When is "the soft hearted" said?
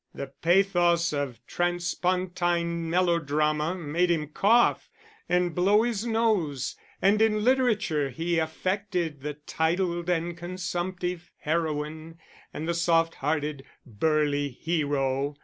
12.67-13.63